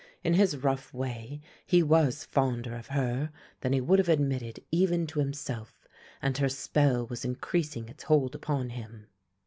In 0.23 0.33
his 0.33 0.57
rough 0.57 0.95
way 0.95 1.41
he 1.63 1.83
was 1.83 2.25
fonder 2.25 2.73
of 2.75 2.87
her 2.87 3.31
than 3.59 3.71
he 3.71 3.79
would 3.81 3.99
have 3.99 4.09
admitted 4.09 4.59
even 4.71 5.05
to 5.05 5.19
himself, 5.19 5.87
and 6.23 6.39
her 6.39 6.49
spell 6.49 7.05
was 7.05 7.23
increasing 7.23 7.87
its 7.87 8.05
hold 8.05 8.33
upon 8.33 8.71
him. 8.71 9.09